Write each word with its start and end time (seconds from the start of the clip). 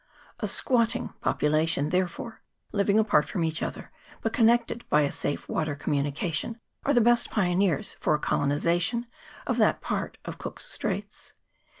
A 0.39 0.47
squatting 0.47 1.09
population, 1.21 1.89
therefore, 1.89 2.41
living 2.71 2.97
apart 2.97 3.29
from 3.29 3.43
each 3.43 3.61
other, 3.61 3.91
but 4.23 4.33
connected 4.33 4.83
by 4.89 5.01
a 5.03 5.11
safe 5.11 5.47
water 5.47 5.75
com 5.75 5.93
munication, 5.93 6.59
are 6.83 6.93
the 6.95 7.01
best 7.01 7.29
pioneers 7.29 7.95
for 7.99 8.15
a 8.15 8.19
colonization 8.19 9.05
of 9.45 9.57
that 9.57 9.79
part 9.79 10.17
of 10.25 10.39
Cook's 10.39 10.65
Straits. 10.73 11.33